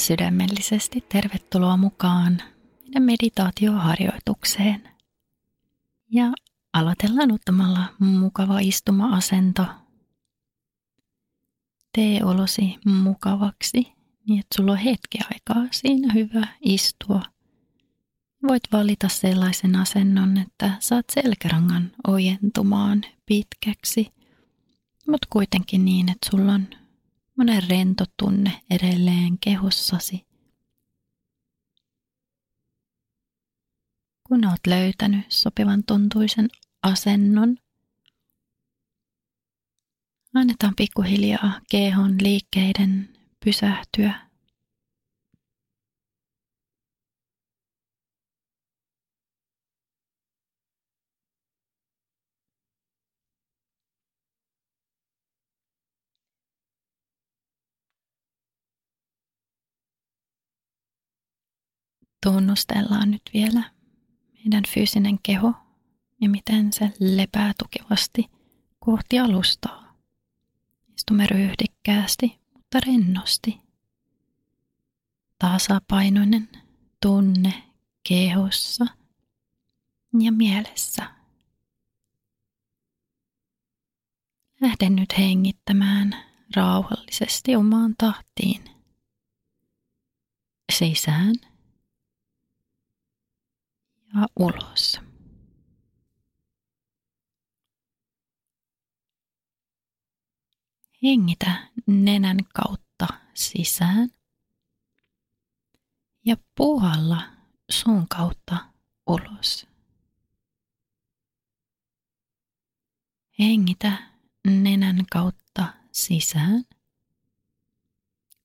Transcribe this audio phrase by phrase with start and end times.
[0.00, 2.42] sydämellisesti tervetuloa mukaan
[2.82, 4.88] meidän meditaatioharjoitukseen.
[6.10, 6.32] Ja
[6.72, 9.66] aloitellaan ottamalla mukava istuma-asento.
[11.92, 13.92] Tee olosi mukavaksi
[14.28, 17.22] niin, että sulla on hetki aikaa siinä hyvä istua.
[18.48, 24.12] Voit valita sellaisen asennon, että saat selkärangan ojentumaan pitkäksi,
[25.08, 26.68] mutta kuitenkin niin, että sulla on
[27.40, 30.26] monen rento tunne edelleen kehossasi.
[34.28, 36.48] Kun olet löytänyt sopivan tuntuisen
[36.82, 37.56] asennon,
[40.34, 44.29] annetaan pikkuhiljaa kehon liikkeiden pysähtyä
[62.22, 63.70] tunnustellaan nyt vielä
[64.34, 65.54] meidän fyysinen keho
[66.20, 68.30] ja miten se lepää tukevasti
[68.78, 69.94] kohti alustaa.
[70.96, 73.60] Istumme ryhdikkäästi, mutta rennosti.
[75.38, 76.48] Tasapainoinen
[77.02, 77.62] tunne
[78.08, 78.86] kehossa
[80.20, 81.14] ja mielessä.
[84.60, 86.16] Lähden nyt hengittämään
[86.56, 88.64] rauhallisesti omaan tahtiin.
[90.72, 91.34] Sisään
[94.14, 95.00] ja ulos.
[101.02, 104.10] Hengitä nenän kautta sisään
[106.24, 107.22] ja puhalla
[107.70, 108.56] suun kautta
[109.06, 109.66] ulos.
[113.38, 113.92] Hengitä
[114.46, 116.64] nenän kautta sisään.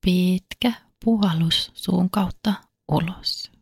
[0.00, 0.72] Pitkä
[1.04, 2.54] puhallus suun kautta
[2.88, 3.55] ulos.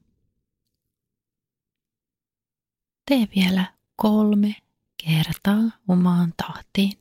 [3.09, 4.54] Tee vielä kolme
[5.04, 6.98] kertaa omaan tahtiin.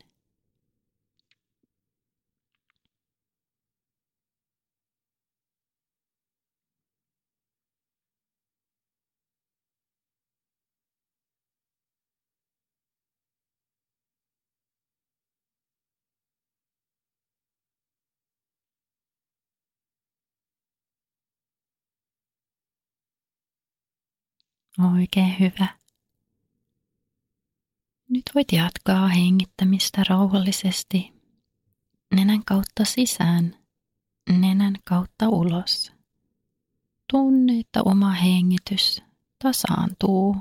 [24.97, 25.83] Oikein hyvä.
[28.24, 31.14] Nyt voit jatkaa hengittämistä rauhallisesti
[32.16, 33.58] nenän kautta sisään,
[34.30, 35.94] nenän kautta ulos.
[37.12, 39.02] Tunne, että oma hengitys
[39.44, 40.36] tasaantuu.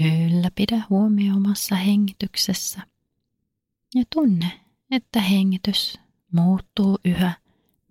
[0.00, 2.86] Ylläpidä huomio omassa hengityksessä
[3.94, 4.63] ja tunne,
[4.94, 6.00] että hengitys
[6.32, 7.32] muuttuu yhä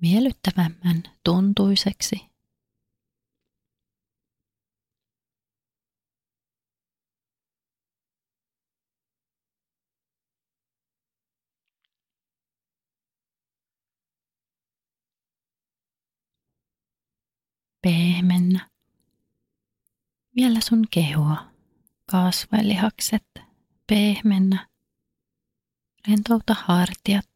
[0.02, 2.22] miellyttävämmän tuntuiseksi.
[17.82, 18.70] Pehmennä.
[20.36, 21.46] Vielä sun kehoa,
[22.12, 23.26] kasvailihakset,
[23.88, 24.73] pehmennä
[26.08, 27.30] Rentouta hartiat,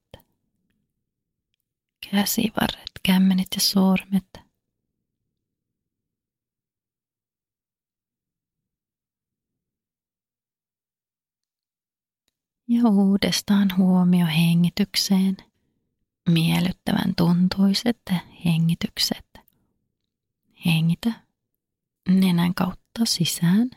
[2.12, 4.28] käsivarret, kämmenet ja sormet.
[12.68, 15.38] Ja uudestaan huomio hengitykseen.
[16.30, 18.02] Miellyttävän tuntuiset
[18.46, 19.26] hengitykset.
[20.66, 21.12] Hengitä
[22.10, 23.70] nenän kautta sisään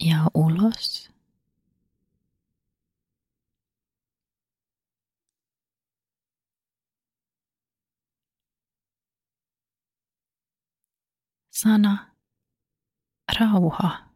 [0.00, 1.10] ja ulos.
[11.62, 12.14] Sana
[13.40, 14.10] rauha.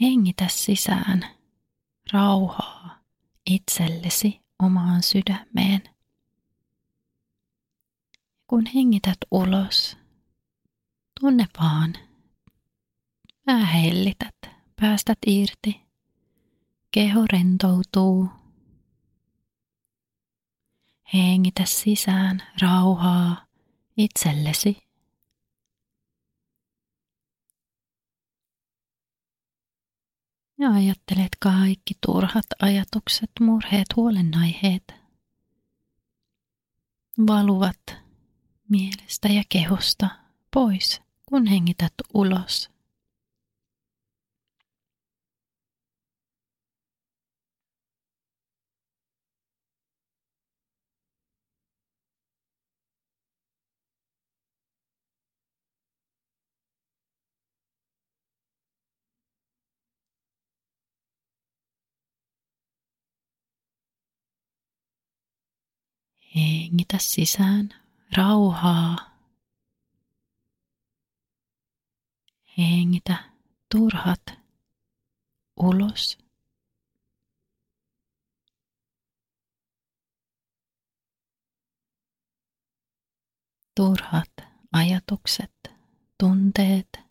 [0.00, 1.26] Hengitä sisään
[2.12, 2.98] rauhaa
[3.46, 5.82] itsellesi omaan sydämeen.
[8.46, 9.96] Kun hengität ulos,
[11.20, 11.94] tunne vaan.
[13.44, 14.36] Pää hellität,
[14.80, 15.80] päästät irti.
[16.90, 18.28] Keho rentoutuu.
[21.14, 23.47] Hengitä sisään rauhaa
[23.98, 24.88] itsellesi.
[30.58, 34.94] Ja ajattelet kaikki turhat ajatukset, murheet, huolenaiheet
[37.26, 37.96] valuvat
[38.68, 40.08] mielestä ja kehosta
[40.54, 42.70] pois, kun hengität ulos.
[66.38, 67.68] Hengitä sisään
[68.16, 68.96] rauhaa.
[72.58, 73.24] Hengitä
[73.70, 74.22] turhat
[75.56, 76.18] ulos.
[83.76, 84.32] Turhat
[84.72, 85.52] ajatukset,
[86.18, 87.07] tunteet,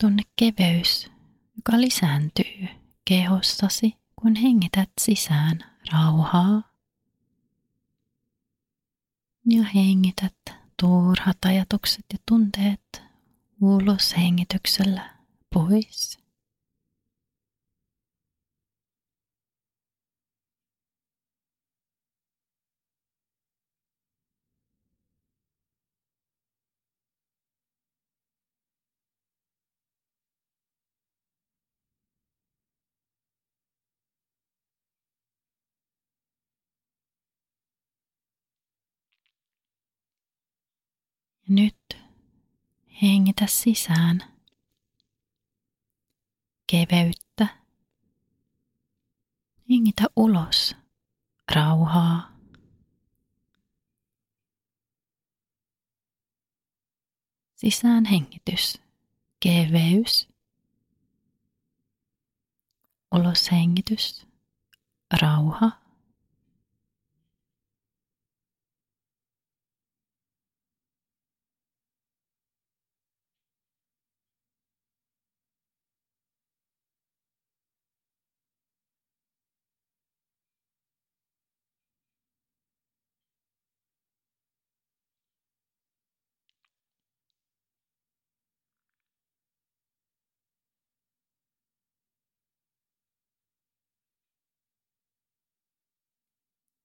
[0.00, 1.10] Tunne keveys,
[1.56, 2.68] joka lisääntyy
[3.04, 5.58] kehossasi, kun hengität sisään
[5.92, 6.62] rauhaa.
[9.50, 10.36] Ja hengität
[10.80, 13.02] turhat ajatukset ja tunteet
[13.60, 15.14] ulos hengityksellä
[15.54, 16.18] pois.
[41.50, 41.96] Nyt
[43.02, 44.18] hengitä sisään
[46.70, 47.46] keveyttä.
[49.70, 50.76] Hengitä ulos
[51.54, 52.32] rauhaa.
[57.54, 58.82] Sisään hengitys,
[59.40, 60.28] keveys.
[63.14, 64.26] Ulos hengitys,
[65.22, 65.89] rauha.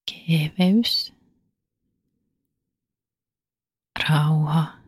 [0.05, 1.11] Keveys,
[3.97, 4.84] rauha.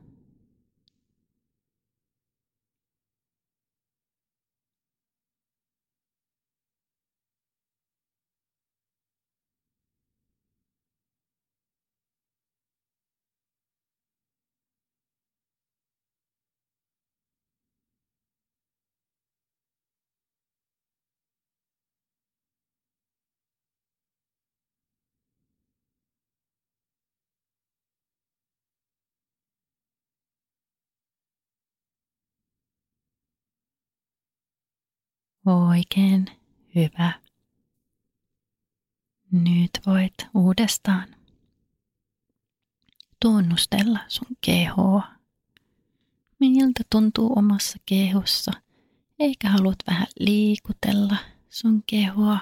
[35.48, 36.26] Oikein
[36.76, 37.14] hyvä.
[39.32, 41.08] Nyt voit uudestaan
[43.22, 45.04] tunnustella sun kehoa.
[46.40, 48.52] Miltä tuntuu omassa kehossa,
[49.20, 51.18] eikä haluat vähän liikutella
[51.50, 52.40] sun kehoa.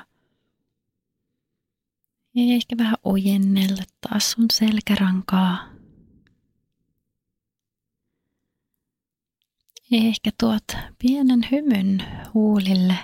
[2.36, 5.75] Ja ehkä vähän ojennella taas sun selkärankaa.
[9.92, 10.64] Ehkä tuot
[11.00, 12.96] pienen hymyn huulille.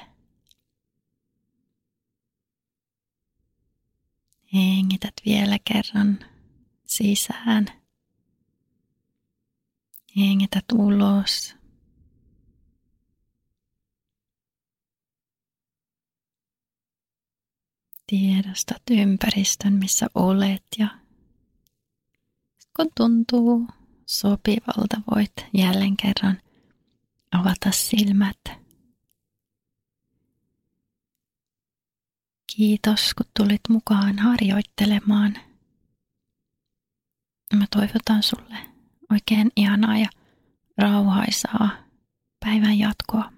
[4.53, 6.19] Hengität vielä kerran
[6.85, 7.65] sisään.
[10.17, 11.55] Hengität ulos.
[18.07, 20.87] Tiedostat ympäristön, missä olet ja
[22.75, 23.67] kun tuntuu
[24.05, 26.41] sopivalta, voit jälleen kerran
[27.51, 28.37] avata silmät.
[32.55, 35.37] Kiitos, kun tulit mukaan harjoittelemaan.
[37.55, 38.57] Mä toivotan sulle
[39.11, 40.09] oikein ihanaa ja
[40.77, 41.69] rauhaisaa
[42.45, 43.31] päivän jatkoa.